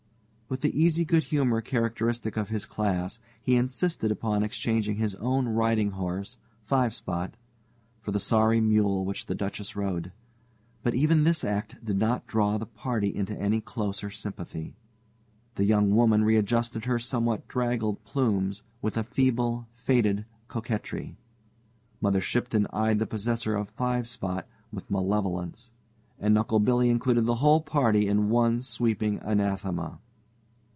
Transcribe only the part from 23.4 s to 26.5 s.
of "Five Spot" with malevolence, and